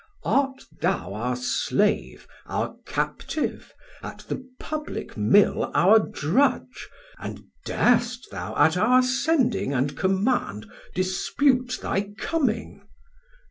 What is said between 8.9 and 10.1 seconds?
sending and